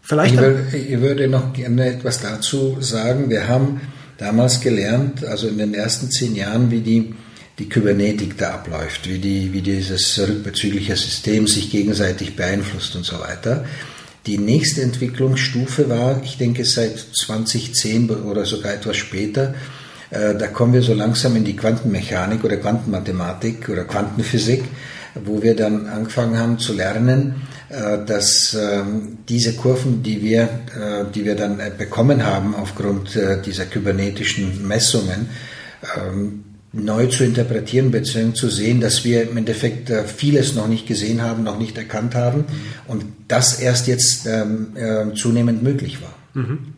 Vielleicht 0.00 0.34
ich, 0.34 0.40
will, 0.40 0.66
ich 0.72 1.00
würde 1.00 1.26
noch 1.26 1.52
gerne 1.52 1.86
etwas 1.86 2.20
dazu 2.20 2.76
sagen. 2.78 3.28
Wir 3.28 3.48
haben 3.48 3.80
damals 4.18 4.60
gelernt, 4.60 5.24
also 5.24 5.48
in 5.48 5.58
den 5.58 5.74
ersten 5.74 6.10
zehn 6.12 6.36
Jahren, 6.36 6.70
wie 6.70 6.80
die, 6.80 7.14
die 7.58 7.68
Kybernetik 7.68 8.38
da 8.38 8.54
abläuft, 8.54 9.08
wie, 9.08 9.18
die, 9.18 9.52
wie 9.52 9.62
dieses 9.62 10.16
rückbezügliche 10.20 10.94
System 10.94 11.48
sich 11.48 11.72
gegenseitig 11.72 12.36
beeinflusst 12.36 12.94
und 12.94 13.04
so 13.04 13.18
weiter. 13.18 13.64
Die 14.26 14.38
nächste 14.38 14.82
Entwicklungsstufe 14.82 15.88
war, 15.88 16.20
ich 16.24 16.36
denke 16.36 16.64
seit 16.64 16.98
2010 16.98 18.10
oder 18.10 18.44
sogar 18.44 18.74
etwas 18.74 18.96
später, 18.96 19.54
äh, 20.10 20.34
da 20.34 20.48
kommen 20.48 20.72
wir 20.72 20.82
so 20.82 20.94
langsam 20.94 21.36
in 21.36 21.44
die 21.44 21.56
Quantenmechanik 21.56 22.44
oder 22.44 22.56
Quantenmathematik 22.56 23.68
oder 23.68 23.84
Quantenphysik, 23.84 24.64
wo 25.14 25.42
wir 25.42 25.54
dann 25.54 25.86
angefangen 25.86 26.38
haben 26.38 26.58
zu 26.58 26.72
lernen, 26.72 27.42
äh, 27.68 28.04
dass 28.04 28.54
ähm, 28.54 29.18
diese 29.28 29.54
Kurven, 29.54 30.02
die 30.02 30.22
wir, 30.22 30.42
äh, 30.42 31.04
die 31.14 31.24
wir 31.24 31.36
dann 31.36 31.60
bekommen 31.78 32.24
haben 32.24 32.54
aufgrund 32.54 33.18
dieser 33.44 33.66
kybernetischen 33.66 34.66
Messungen, 34.66 35.28
ähm, 35.96 36.44
neu 36.76 37.06
zu 37.06 37.24
interpretieren 37.24 37.90
bzw. 37.90 38.32
zu 38.32 38.48
sehen, 38.48 38.80
dass 38.80 39.04
wir 39.04 39.22
im 39.22 39.36
Endeffekt 39.36 39.90
äh, 39.90 40.04
vieles 40.04 40.54
noch 40.54 40.68
nicht 40.68 40.86
gesehen 40.86 41.22
haben, 41.22 41.42
noch 41.42 41.58
nicht 41.58 41.76
erkannt 41.78 42.14
haben 42.14 42.44
und 42.86 43.04
das 43.28 43.60
erst 43.60 43.86
jetzt 43.86 44.26
ähm, 44.26 44.76
äh, 44.76 45.14
zunehmend 45.14 45.62
möglich 45.62 45.98
war. 46.02 46.14
Mhm. 46.34 46.74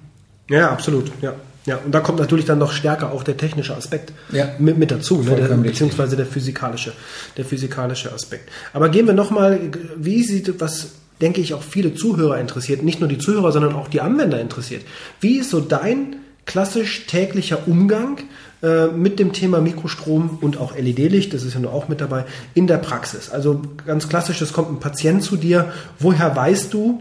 Ja, 0.49 0.71
absolut. 0.71 1.11
Ja. 1.21 1.35
Ja, 1.67 1.79
und 1.85 1.93
da 1.93 2.01
kommt 2.01 2.19
natürlich 2.19 2.47
dann 2.47 2.59
noch 2.59 2.73
stärker 2.73 3.13
auch 3.13 3.23
der 3.23 3.37
technische 3.37 3.77
Aspekt 3.77 4.15
ja. 4.33 4.49
mit, 4.59 4.79
mit 4.79 4.91
dazu, 4.91 5.21
ne, 5.21 5.37
der, 5.37 5.49
beziehungsweise 5.49 6.17
der 6.17 6.25
physikalische, 6.25 6.95
der 7.37 7.45
physikalische 7.45 8.11
Aspekt. 8.11 8.49
Aber 8.73 8.89
gehen 8.89 9.07
wir 9.07 9.13
nochmal, 9.13 9.61
wie 9.95 10.23
sieht, 10.23 10.63
was 10.63 10.93
denke 11.21 11.43
ich 11.43 11.53
auch 11.53 11.63
viele 11.63 11.95
Zuhörer 11.95 12.39
interessiert, 12.39 12.83
nicht 12.83 13.01
nur 13.01 13.09
die 13.09 13.19
Zuhörer, 13.19 13.53
sondern 13.53 13.75
auch 13.75 13.89
die 13.89 14.01
Anwender 14.01 14.41
interessiert. 14.41 14.83
Wie 15.21 15.37
ist 15.39 15.51
so 15.51 15.61
dein 15.61 16.17
klassisch 16.47 17.07
täglicher 17.07 17.69
Umgang 17.69 18.19
äh, 18.63 18.89
mit 18.89 19.19
dem 19.19 19.33
Thema 19.33 19.61
Mikrostrom 19.61 20.39
und 20.41 20.59
auch 20.59 20.77
LED-Licht, 20.77 21.33
das 21.33 21.45
ist 21.45 21.55
ja 21.55 21.61
nur 21.61 21.73
auch 21.73 21.89
mit 21.89 22.01
dabei, 22.01 22.25
in 22.55 22.67
der 22.67 22.79
Praxis. 22.79 23.31
Also 23.31 23.63
ganz 23.87 24.09
klassisch, 24.09 24.41
es 24.41 24.53
kommt 24.53 24.71
ein 24.71 24.81
Patient 24.81 25.23
zu 25.23 25.37
dir. 25.37 25.73
Woher 26.01 26.35
weißt 26.35 26.75
du, 26.75 27.01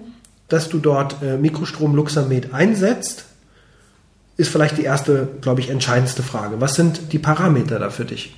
dass 0.50 0.70
du 0.70 0.78
dort 0.78 1.22
äh, 1.24 1.38
Mikrostrom 1.38 1.96
Luxamed 1.96 2.54
einsetzt? 2.54 3.26
Ist 4.38 4.52
vielleicht 4.52 4.78
die 4.78 4.84
erste, 4.84 5.28
glaube 5.42 5.62
ich, 5.62 5.70
entscheidendste 5.70 6.22
Frage. 6.22 6.62
Was 6.62 6.76
sind 6.76 7.12
die 7.12 7.18
Parameter 7.20 7.80
da 7.80 7.90
für 7.90 8.06
dich? 8.06 8.36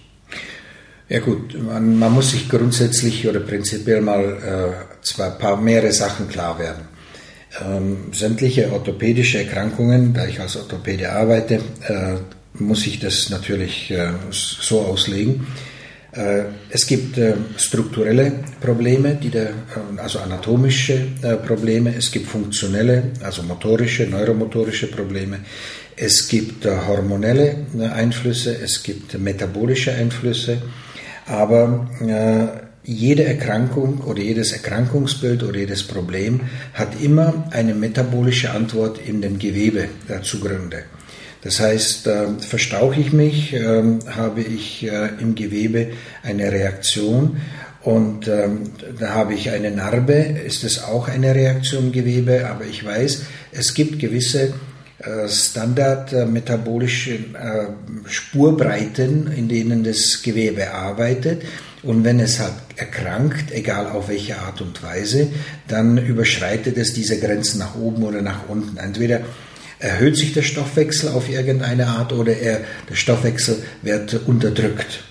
Ja 1.09 1.19
gut, 1.19 1.61
man, 1.61 1.99
man 1.99 2.13
muss 2.13 2.31
sich 2.31 2.47
grundsätzlich 2.47 3.27
oder 3.27 3.41
prinzipiell 3.41 3.99
mal 3.99 4.23
äh, 4.23 5.03
zwei 5.03 5.29
paar 5.31 5.57
mehrere 5.57 5.91
Sachen 5.91 6.29
klar 6.29 6.57
werden. 6.57 6.87
Ähm, 7.61 8.13
sämtliche 8.13 8.71
orthopädische 8.71 9.39
Erkrankungen, 9.39 10.13
da 10.13 10.25
ich 10.27 10.39
als 10.39 10.55
Orthopäde 10.55 11.11
arbeite, 11.11 11.55
äh, 11.87 12.17
muss 12.59 12.85
ich 12.87 12.99
das 12.99 13.29
natürlich 13.29 13.91
äh, 13.91 14.11
so 14.31 14.81
auslegen. 14.81 15.47
Äh, 16.11 16.43
es 16.69 16.87
gibt 16.87 17.17
äh, 17.17 17.35
strukturelle 17.57 18.31
Probleme, 18.59 19.15
die 19.15 19.29
der, 19.29 19.51
also 19.97 20.19
anatomische 20.19 21.07
Probleme, 21.45 21.95
es 21.95 22.11
gibt 22.11 22.27
funktionelle, 22.27 23.11
also 23.23 23.43
motorische, 23.43 24.07
neuromotorische 24.07 24.87
Probleme, 24.87 25.39
es 25.95 26.27
gibt 26.27 26.65
hormonelle 26.65 27.65
Einflüsse, 27.93 28.55
es 28.63 28.83
gibt 28.83 29.19
metabolische 29.19 29.93
Einflüsse, 29.93 30.61
aber 31.25 31.89
jede 32.83 33.25
Erkrankung 33.25 33.99
oder 34.05 34.21
jedes 34.21 34.53
Erkrankungsbild 34.53 35.43
oder 35.43 35.59
jedes 35.59 35.83
Problem 35.83 36.39
hat 36.73 37.01
immer 37.01 37.49
eine 37.51 37.73
metabolische 37.73 38.51
Antwort 38.51 38.97
in 39.05 39.21
dem 39.21 39.39
Gewebe 39.39 39.89
zugrunde. 40.23 40.83
Das 41.41 41.59
heißt, 41.59 42.07
äh, 42.07 42.27
verstauche 42.39 42.99
ich 42.99 43.13
mich, 43.13 43.53
äh, 43.53 43.83
habe 44.09 44.41
ich 44.41 44.83
äh, 44.83 45.09
im 45.19 45.35
Gewebe 45.35 45.91
eine 46.23 46.51
Reaktion 46.51 47.37
und 47.81 48.27
ähm, 48.27 48.71
da 48.99 49.11
habe 49.11 49.33
ich 49.33 49.49
eine 49.51 49.71
Narbe, 49.71 50.13
ist 50.13 50.63
es 50.63 50.83
auch 50.83 51.07
eine 51.07 51.33
Reaktion 51.33 51.85
im 51.85 51.91
Gewebe, 51.91 52.47
aber 52.49 52.65
ich 52.65 52.83
weiß, 52.83 53.23
es 53.53 53.73
gibt 53.73 53.99
gewisse 53.99 54.53
äh, 54.99 55.29
standardmetabolische 55.29 57.13
äh, 57.13 57.67
Spurbreiten, 58.05 59.31
in 59.31 59.47
denen 59.47 59.83
das 59.83 60.21
Gewebe 60.21 60.71
arbeitet. 60.71 61.43
Und 61.81 62.03
wenn 62.03 62.19
es 62.19 62.41
halt 62.41 62.55
erkrankt, 62.75 63.53
egal 63.53 63.87
auf 63.87 64.09
welche 64.09 64.37
Art 64.37 64.59
und 64.59 64.83
Weise, 64.83 65.29
dann 65.69 65.97
überschreitet 65.97 66.77
es 66.77 66.93
diese 66.93 67.17
Grenzen 67.17 67.59
nach 67.59 67.75
oben 67.75 68.03
oder 68.03 68.21
nach 68.21 68.49
unten. 68.49 68.75
Entweder 68.75 69.21
erhöht 69.79 70.17
sich 70.17 70.33
der 70.33 70.41
Stoffwechsel 70.41 71.09
auf 71.09 71.29
irgendeine 71.29 71.87
Art 71.87 72.13
oder 72.13 72.37
er, 72.37 72.61
der 72.89 72.95
Stoffwechsel 72.95 73.63
wird 73.81 74.19
unterdrückt. 74.27 75.03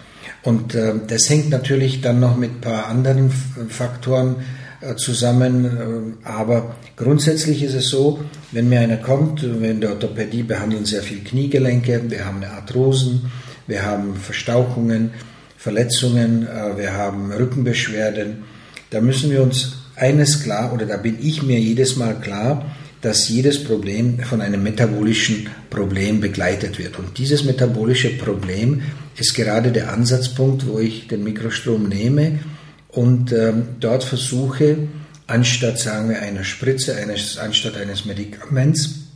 Und 0.43 0.75
äh, 0.75 0.95
das 1.07 1.29
hängt 1.29 1.51
natürlich 1.51 2.01
dann 2.01 2.21
noch 2.21 2.37
mit 2.37 2.51
ein 2.51 2.61
paar 2.61 2.87
anderen 2.87 3.31
Faktoren 3.69 4.37
äh, 4.81 4.95
zusammen. 4.95 6.17
Äh, 6.25 6.29
aber 6.29 6.77
grundsätzlich 6.97 7.63
ist 7.63 7.75
es 7.75 7.89
so, 7.89 8.21
wenn 8.53 8.69
mir 8.69 8.81
einer 8.81 8.99
kommt, 8.99 9.43
in 9.43 9.81
der 9.81 9.91
Orthopädie 9.91 10.45
behandeln 10.45 10.85
sehr 10.85 11.03
viel 11.03 11.25
Kniegelenke, 11.25 12.03
wir 12.09 12.25
haben 12.25 12.43
eine 12.43 12.53
Arthrosen, 12.53 13.31
wir 13.67 13.85
haben 13.85 14.15
Verstauchungen, 14.17 15.11
Verletzungen, 15.57 16.47
äh, 16.47 16.77
wir 16.77 16.93
haben 16.93 17.33
Rückenbeschwerden. 17.33 18.45
Da 18.91 19.01
müssen 19.01 19.31
wir 19.31 19.43
uns 19.43 19.79
eines 19.97 20.43
klar, 20.45 20.73
oder 20.73 20.87
da 20.87 20.97
bin 20.97 21.19
ich 21.21 21.43
mir 21.43 21.59
jedes 21.59 21.97
Mal 21.97 22.15
klar, 22.21 22.65
dass 23.00 23.28
jedes 23.28 23.62
Problem 23.62 24.21
von 24.21 24.40
einem 24.40 24.62
metabolischen 24.62 25.49
Problem 25.71 26.21
begleitet 26.21 26.78
wird. 26.78 26.99
Und 26.99 27.19
dieses 27.19 27.45
metabolische 27.45 28.11
Problem 28.11 28.83
ist 29.17 29.35
gerade 29.35 29.71
der 29.71 29.93
Ansatzpunkt, 29.93 30.67
wo 30.67 30.78
ich 30.78 31.07
den 31.07 31.23
Mikrostrom 31.23 31.88
nehme 31.88 32.40
und 32.88 33.33
ähm, 33.33 33.69
dort 33.81 34.02
versuche, 34.02 34.78
anstatt, 35.26 35.78
sagen 35.78 36.09
wir, 36.09 36.21
einer 36.21 36.45
Spritze, 36.45 36.97
eines, 36.97 37.38
anstatt 37.38 37.76
eines 37.76 38.05
Medikaments, 38.05 39.09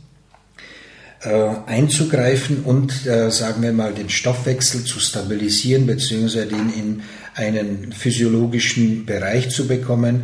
äh, 1.21 1.49
einzugreifen 1.65 2.63
und, 2.63 3.05
äh, 3.05 3.31
sagen 3.31 3.61
wir 3.61 3.73
mal, 3.73 3.93
den 3.93 4.09
Stoffwechsel 4.09 4.83
zu 4.83 4.99
stabilisieren, 4.99 5.87
beziehungsweise 5.87 6.47
den 6.47 6.69
in 6.73 7.01
einen 7.35 7.93
physiologischen 7.93 9.05
Bereich 9.05 9.49
zu 9.49 9.67
bekommen. 9.67 10.23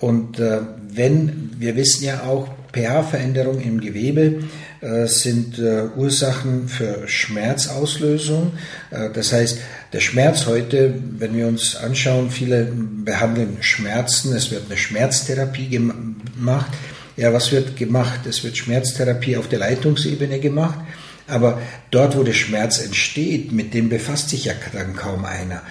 Und 0.00 0.38
äh, 0.38 0.60
wenn, 0.90 1.50
wir 1.58 1.76
wissen 1.76 2.04
ja 2.04 2.22
auch, 2.24 2.48
pH-Veränderungen 2.72 3.60
im 3.60 3.80
Gewebe 3.80 4.44
äh, 4.80 5.06
sind 5.06 5.58
äh, 5.58 5.86
Ursachen 5.96 6.68
für 6.68 7.08
Schmerzauslösung. 7.08 8.52
Äh, 8.90 9.10
das 9.10 9.32
heißt, 9.32 9.58
der 9.92 10.00
Schmerz 10.00 10.46
heute, 10.46 10.94
wenn 11.18 11.36
wir 11.36 11.46
uns 11.46 11.76
anschauen, 11.76 12.30
viele 12.30 12.70
behandeln 13.04 13.58
Schmerzen, 13.60 14.34
es 14.34 14.50
wird 14.50 14.66
eine 14.66 14.76
Schmerztherapie 14.76 15.68
gemacht. 15.68 16.70
Ja, 17.16 17.32
was 17.32 17.50
wird 17.50 17.76
gemacht? 17.76 18.20
Es 18.28 18.44
wird 18.44 18.56
Schmerztherapie 18.56 19.36
auf 19.36 19.48
der 19.48 19.58
Leitungsebene 19.58 20.38
gemacht, 20.38 20.78
aber 21.26 21.60
dort, 21.90 22.16
wo 22.16 22.22
der 22.22 22.34
Schmerz 22.34 22.80
entsteht, 22.80 23.50
mit 23.50 23.74
dem 23.74 23.88
befasst 23.88 24.28
sich 24.28 24.44
ja 24.44 24.52
dann 24.72 24.94
kaum 24.94 25.24
einer. 25.24 25.62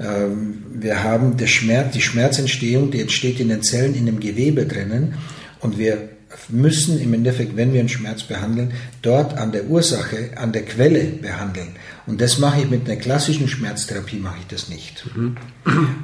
Ähm, 0.00 0.64
wir 0.74 1.04
haben 1.04 1.36
der 1.36 1.46
Schmerz, 1.46 1.92
die 1.92 2.02
Schmerzentstehung, 2.02 2.90
die 2.90 3.00
entsteht 3.00 3.38
in 3.38 3.48
den 3.48 3.62
Zellen, 3.62 3.94
in 3.94 4.06
dem 4.06 4.18
Gewebe 4.18 4.66
drinnen 4.66 5.14
und 5.60 5.78
wir 5.78 6.15
müssen 6.48 7.00
im 7.00 7.14
Endeffekt, 7.14 7.56
wenn 7.56 7.72
wir 7.72 7.80
einen 7.80 7.88
Schmerz 7.88 8.22
behandeln, 8.22 8.72
dort 9.02 9.36
an 9.36 9.52
der 9.52 9.66
Ursache, 9.66 10.30
an 10.36 10.52
der 10.52 10.64
Quelle 10.64 11.04
behandeln. 11.04 11.68
Und 12.06 12.20
das 12.20 12.38
mache 12.38 12.60
ich 12.60 12.70
mit 12.70 12.88
einer 12.88 13.00
klassischen 13.00 13.48
Schmerztherapie, 13.48 14.18
mache 14.18 14.38
ich 14.40 14.46
das 14.46 14.68
nicht. 14.68 15.04
Mhm. 15.16 15.36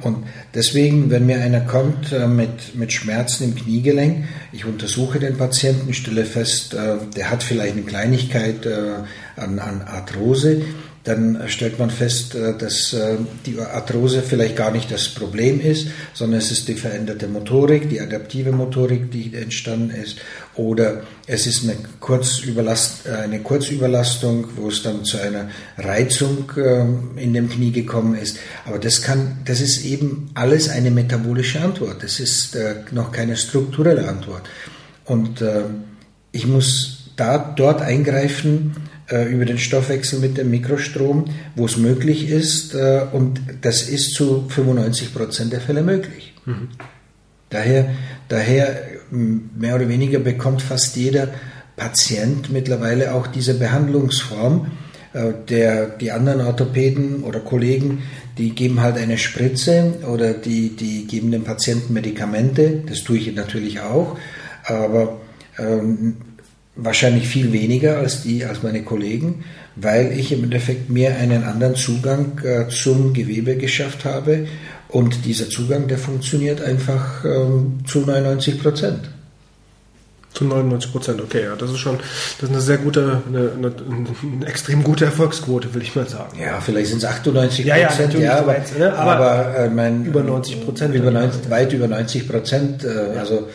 Und 0.01 0.25
deswegen, 0.53 1.09
wenn 1.09 1.25
mir 1.25 1.41
einer 1.41 1.61
kommt 1.61 2.11
äh, 2.11 2.27
mit, 2.27 2.75
mit 2.75 2.91
Schmerzen 2.91 3.45
im 3.45 3.55
Kniegelenk, 3.55 4.25
ich 4.51 4.65
untersuche 4.65 5.19
den 5.19 5.37
Patienten, 5.37 5.93
stelle 5.93 6.25
fest, 6.25 6.73
äh, 6.73 6.97
der 7.15 7.31
hat 7.31 7.41
vielleicht 7.41 7.73
eine 7.73 7.83
Kleinigkeit 7.83 8.65
äh, 8.65 8.95
an, 9.37 9.59
an 9.59 9.81
Arthrose, 9.81 10.61
dann 11.03 11.41
stellt 11.47 11.79
man 11.79 11.89
fest, 11.89 12.33
äh, 12.33 12.57
dass 12.57 12.93
äh, 12.93 13.17
die 13.45 13.59
Arthrose 13.59 14.21
vielleicht 14.21 14.55
gar 14.55 14.71
nicht 14.71 14.89
das 14.89 15.09
Problem 15.09 15.59
ist, 15.59 15.87
sondern 16.13 16.39
es 16.39 16.51
ist 16.51 16.67
die 16.69 16.75
veränderte 16.75 17.27
Motorik, 17.27 17.89
die 17.89 17.99
adaptive 17.99 18.53
Motorik, 18.53 19.11
die 19.11 19.33
entstanden 19.35 19.91
ist, 19.91 20.19
oder 20.55 21.03
es 21.27 21.45
ist 21.45 21.63
eine, 21.63 21.75
Kurzüberlast, 21.99 23.05
äh, 23.05 23.15
eine 23.23 23.39
Kurzüberlastung, 23.39 24.47
wo 24.55 24.69
es 24.69 24.81
dann 24.81 25.03
zu 25.03 25.17
einer 25.19 25.49
Reizung 25.77 26.51
in 27.15 27.33
dem 27.33 27.49
Knie 27.49 27.71
gekommen 27.71 28.15
ist. 28.15 28.37
Aber 28.65 28.79
das 28.79 29.01
kann, 29.01 29.39
das 29.45 29.59
ist 29.59 29.83
eben 29.83 30.29
alles 30.35 30.69
eine 30.69 30.91
metabolische 30.91 31.61
Antwort. 31.61 32.03
Das 32.03 32.19
ist 32.19 32.57
noch 32.91 33.11
keine 33.11 33.35
strukturelle 33.35 34.07
Antwort. 34.07 34.43
Und 35.05 35.43
ich 36.31 36.47
muss 36.47 37.09
da 37.15 37.37
dort 37.37 37.81
eingreifen 37.81 38.75
über 39.11 39.45
den 39.45 39.57
Stoffwechsel 39.57 40.19
mit 40.19 40.37
dem 40.37 40.49
Mikrostrom, 40.49 41.25
wo 41.55 41.65
es 41.65 41.77
möglich 41.77 42.29
ist. 42.29 42.73
Äh, 42.73 43.05
und 43.11 43.41
das 43.61 43.83
ist 43.83 44.13
zu 44.13 44.45
95 44.49 45.13
Prozent 45.13 45.53
der 45.53 45.61
Fälle 45.61 45.83
möglich. 45.83 46.33
Mhm. 46.45 46.69
Daher, 47.49 47.89
daher 48.29 48.81
mehr 49.11 49.75
oder 49.75 49.87
weniger 49.89 50.19
bekommt 50.19 50.61
fast 50.61 50.95
jeder 50.95 51.29
Patient 51.75 52.51
mittlerweile 52.51 53.13
auch 53.13 53.27
diese 53.27 53.55
Behandlungsform. 53.55 54.71
Äh, 55.13 55.33
der, 55.47 55.85
die 55.85 56.11
anderen 56.11 56.41
Orthopäden 56.41 57.23
oder 57.23 57.39
Kollegen, 57.39 58.03
die 58.37 58.49
geben 58.55 58.81
halt 58.81 58.97
eine 58.97 59.19
Spritze 59.19 59.93
oder 60.11 60.33
die, 60.33 60.75
die 60.75 61.05
geben 61.05 61.31
dem 61.31 61.43
Patienten 61.43 61.93
Medikamente. 61.93 62.83
Das 62.87 63.03
tue 63.03 63.17
ich 63.17 63.35
natürlich 63.35 63.81
auch, 63.81 64.17
aber 64.65 65.21
ähm, 65.59 66.15
wahrscheinlich 66.75 67.27
viel 67.27 67.51
weniger 67.51 67.97
als 67.97 68.23
die, 68.23 68.45
als 68.45 68.63
meine 68.63 68.83
Kollegen, 68.83 69.43
weil 69.75 70.11
ich 70.17 70.31
im 70.31 70.43
Endeffekt 70.43 70.89
mir 70.89 71.15
einen 71.15 71.43
anderen 71.43 71.75
Zugang 71.75 72.39
äh, 72.43 72.67
zum 72.69 73.13
Gewebe 73.13 73.57
geschafft 73.57 74.05
habe 74.05 74.47
und 74.89 75.25
dieser 75.25 75.49
Zugang, 75.49 75.87
der 75.87 75.97
funktioniert 75.97 76.61
einfach 76.61 77.25
ähm, 77.25 77.79
zu 77.85 77.99
99 78.01 78.61
Prozent. 78.61 79.09
Zu 80.33 80.45
99 80.45 80.91
Prozent, 80.91 81.21
okay, 81.21 81.43
ja, 81.43 81.55
das 81.55 81.69
ist 81.69 81.77
schon, 81.77 81.97
das 81.97 82.49
ist 82.49 82.49
eine 82.49 82.61
sehr 82.61 82.77
gute, 82.77 83.21
eine, 83.27 83.51
eine, 83.55 83.71
eine 84.37 84.45
extrem 84.47 84.83
gute 84.83 85.05
Erfolgsquote, 85.05 85.75
will 85.75 85.83
ich 85.83 85.95
mal 85.95 86.07
sagen. 86.07 86.39
Ja, 86.39 86.59
vielleicht 86.59 86.89
sind 86.89 86.97
es 86.97 87.05
98 87.05 87.67
Prozent, 87.67 88.13
ja, 88.15 88.19
ja, 88.19 88.25
ja, 88.25 88.37
aber, 88.39 88.55
ne? 88.79 88.93
aber, 88.93 89.11
aber 89.11 89.57
äh, 89.57 89.69
mein, 89.69 90.05
über 90.05 90.23
90 90.23 90.65
Prozent. 90.65 90.95
Über 90.95 91.11
90, 91.11 91.51
weit 91.51 91.71
über 91.73 91.87
90 91.87 92.27
Prozent, 92.27 92.83
äh, 92.83 93.17
also 93.17 93.47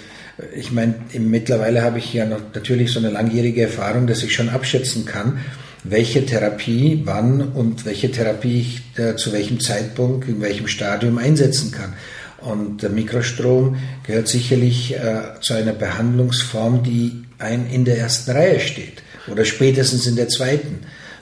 ich 0.54 0.72
meine, 0.72 0.94
mittlerweile 1.18 1.82
habe 1.82 1.98
ich 1.98 2.12
ja 2.12 2.24
noch 2.24 2.40
natürlich 2.54 2.92
so 2.92 3.00
eine 3.00 3.10
langjährige 3.10 3.62
Erfahrung, 3.62 4.06
dass 4.06 4.22
ich 4.22 4.34
schon 4.34 4.48
abschätzen 4.48 5.04
kann, 5.04 5.40
welche 5.84 6.24
Therapie 6.24 7.02
wann 7.04 7.40
und 7.40 7.84
welche 7.84 8.10
Therapie 8.10 8.60
ich 8.60 8.82
äh, 8.98 9.16
zu 9.16 9.32
welchem 9.32 9.60
Zeitpunkt, 9.60 10.28
in 10.28 10.40
welchem 10.40 10.68
Stadium 10.68 11.18
einsetzen 11.18 11.72
kann. 11.72 11.94
Und 12.40 12.82
der 12.82 12.90
Mikrostrom 12.90 13.76
gehört 14.06 14.28
sicherlich 14.28 14.94
äh, 14.94 15.40
zu 15.40 15.54
einer 15.54 15.72
Behandlungsform, 15.72 16.82
die 16.84 17.24
ein 17.38 17.68
in 17.70 17.84
der 17.84 17.98
ersten 17.98 18.30
Reihe 18.30 18.60
steht 18.60 19.02
oder 19.30 19.44
spätestens 19.44 20.06
in 20.06 20.16
der 20.16 20.28
zweiten. 20.28 20.80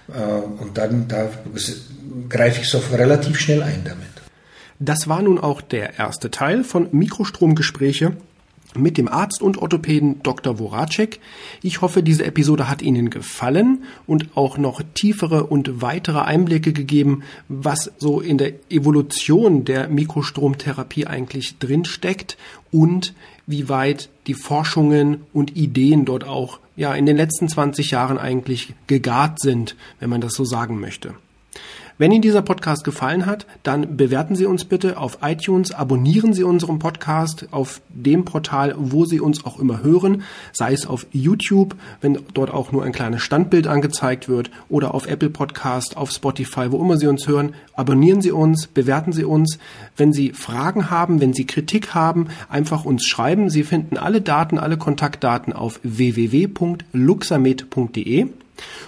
Äh, 0.08 0.62
und 0.62 0.76
dann 0.76 1.08
da 1.08 1.30
greife 2.28 2.60
ich 2.60 2.68
so 2.68 2.82
relativ 2.92 3.38
schnell 3.38 3.62
ein 3.62 3.82
damit. 3.84 4.06
Das 4.78 5.08
war 5.08 5.22
nun 5.22 5.38
auch 5.38 5.62
der 5.62 5.98
erste 5.98 6.30
Teil 6.30 6.62
von 6.62 6.88
Mikrostromgespräche 6.92 8.12
mit 8.76 8.98
dem 8.98 9.08
Arzt 9.08 9.42
und 9.42 9.58
Orthopäden 9.58 10.22
Dr. 10.22 10.58
Voracek. 10.58 11.20
Ich 11.62 11.80
hoffe, 11.80 12.02
diese 12.02 12.24
Episode 12.24 12.68
hat 12.68 12.82
Ihnen 12.82 13.10
gefallen 13.10 13.84
und 14.06 14.36
auch 14.36 14.58
noch 14.58 14.82
tiefere 14.94 15.44
und 15.44 15.82
weitere 15.82 16.20
Einblicke 16.20 16.72
gegeben, 16.72 17.22
was 17.48 17.92
so 17.98 18.20
in 18.20 18.38
der 18.38 18.54
Evolution 18.70 19.64
der 19.64 19.88
Mikrostromtherapie 19.88 21.06
eigentlich 21.06 21.58
drinsteckt 21.58 22.36
und 22.70 23.14
wie 23.46 23.68
weit 23.68 24.08
die 24.26 24.34
Forschungen 24.34 25.24
und 25.32 25.56
Ideen 25.56 26.04
dort 26.04 26.24
auch 26.24 26.58
ja 26.76 26.94
in 26.94 27.06
den 27.06 27.16
letzten 27.16 27.48
20 27.48 27.90
Jahren 27.90 28.18
eigentlich 28.18 28.74
gegart 28.86 29.40
sind, 29.40 29.76
wenn 30.00 30.10
man 30.10 30.20
das 30.20 30.34
so 30.34 30.44
sagen 30.44 30.80
möchte. 30.80 31.14
Wenn 31.98 32.12
Ihnen 32.12 32.20
dieser 32.20 32.42
Podcast 32.42 32.84
gefallen 32.84 33.24
hat, 33.24 33.46
dann 33.62 33.96
bewerten 33.96 34.36
Sie 34.36 34.44
uns 34.44 34.66
bitte 34.66 34.98
auf 34.98 35.20
iTunes, 35.22 35.72
abonnieren 35.72 36.34
Sie 36.34 36.44
unseren 36.44 36.78
Podcast 36.78 37.48
auf 37.52 37.80
dem 37.88 38.26
Portal, 38.26 38.74
wo 38.76 39.06
Sie 39.06 39.18
uns 39.18 39.46
auch 39.46 39.58
immer 39.58 39.82
hören, 39.82 40.22
sei 40.52 40.74
es 40.74 40.86
auf 40.86 41.06
YouTube, 41.12 41.74
wenn 42.02 42.18
dort 42.34 42.52
auch 42.52 42.70
nur 42.70 42.84
ein 42.84 42.92
kleines 42.92 43.22
Standbild 43.22 43.66
angezeigt 43.66 44.28
wird, 44.28 44.50
oder 44.68 44.92
auf 44.92 45.06
Apple 45.06 45.30
Podcast, 45.30 45.96
auf 45.96 46.10
Spotify, 46.10 46.70
wo 46.70 46.82
immer 46.82 46.98
Sie 46.98 47.06
uns 47.06 47.26
hören. 47.26 47.54
Abonnieren 47.72 48.20
Sie 48.20 48.30
uns, 48.30 48.66
bewerten 48.66 49.14
Sie 49.14 49.24
uns. 49.24 49.58
Wenn 49.96 50.12
Sie 50.12 50.34
Fragen 50.34 50.90
haben, 50.90 51.22
wenn 51.22 51.32
Sie 51.32 51.46
Kritik 51.46 51.94
haben, 51.94 52.28
einfach 52.50 52.84
uns 52.84 53.06
schreiben. 53.06 53.48
Sie 53.48 53.62
finden 53.62 53.96
alle 53.96 54.20
Daten, 54.20 54.58
alle 54.58 54.76
Kontaktdaten 54.76 55.54
auf 55.54 55.80
www.luxamed.de. 55.82 58.26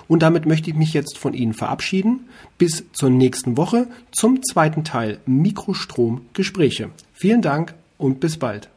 Und 0.08 0.22
damit 0.22 0.46
möchte 0.46 0.70
ich 0.70 0.76
mich 0.76 0.92
jetzt 0.92 1.18
von 1.18 1.34
Ihnen 1.34 1.54
verabschieden. 1.54 2.28
Bis 2.56 2.84
zur 2.92 3.10
nächsten 3.10 3.56
Woche 3.56 3.88
zum 4.12 4.42
zweiten 4.42 4.84
Teil 4.84 5.18
Mikrostrom 5.26 6.22
Gespräche. 6.32 6.90
Vielen 7.12 7.42
Dank 7.42 7.74
und 7.98 8.20
bis 8.20 8.38
bald. 8.38 8.68